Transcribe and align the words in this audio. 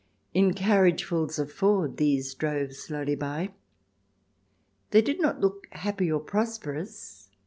In 0.33 0.55
carriagefuls 0.55 1.37
of 1.37 1.51
four 1.51 1.87
these 1.87 2.33
drove 2.33 2.73
slowly 2.73 3.13
by. 3.13 3.53
They 4.89 5.03
did 5.03 5.21
not 5.21 5.41
look 5.41 5.67
happy 5.73 6.11
or 6.11 6.19
prosperous. 6.21 7.29